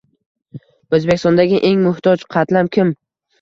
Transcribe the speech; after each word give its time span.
O'zbekistondagi 0.97 1.59
eng 1.69 1.85
muhtoj 1.89 2.15
qatlam 2.37 2.73
kim? 2.79 2.93